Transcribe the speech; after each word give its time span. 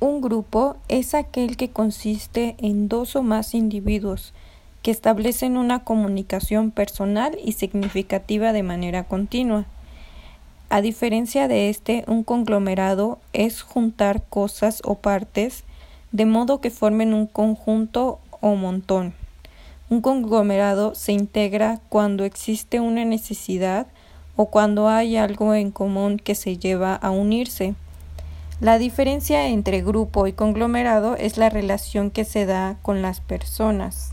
Un 0.00 0.20
grupo 0.20 0.76
es 0.88 1.14
aquel 1.14 1.56
que 1.56 1.70
consiste 1.70 2.54
en 2.58 2.88
dos 2.88 3.16
o 3.16 3.24
más 3.24 3.52
individuos 3.52 4.32
que 4.82 4.92
establecen 4.92 5.56
una 5.56 5.82
comunicación 5.82 6.70
personal 6.70 7.36
y 7.44 7.52
significativa 7.52 8.52
de 8.52 8.62
manera 8.62 9.04
continua. 9.04 9.66
A 10.70 10.82
diferencia 10.82 11.48
de 11.48 11.68
este, 11.68 12.04
un 12.06 12.22
conglomerado 12.22 13.18
es 13.32 13.62
juntar 13.62 14.22
cosas 14.22 14.82
o 14.84 14.94
partes 14.94 15.64
de 16.12 16.26
modo 16.26 16.60
que 16.60 16.70
formen 16.70 17.12
un 17.12 17.26
conjunto 17.26 18.20
o 18.40 18.54
montón. 18.54 19.14
Un 19.90 20.00
conglomerado 20.00 20.94
se 20.94 21.10
integra 21.10 21.80
cuando 21.88 22.24
existe 22.24 22.78
una 22.78 23.04
necesidad 23.04 23.88
o 24.36 24.46
cuando 24.46 24.88
hay 24.88 25.16
algo 25.16 25.54
en 25.54 25.72
común 25.72 26.18
que 26.18 26.36
se 26.36 26.56
lleva 26.56 26.94
a 26.94 27.10
unirse. 27.10 27.74
La 28.60 28.78
diferencia 28.78 29.46
entre 29.46 29.82
grupo 29.82 30.26
y 30.26 30.32
conglomerado 30.32 31.14
es 31.14 31.36
la 31.38 31.48
relación 31.48 32.10
que 32.10 32.24
se 32.24 32.44
da 32.44 32.76
con 32.82 33.02
las 33.02 33.20
personas. 33.20 34.10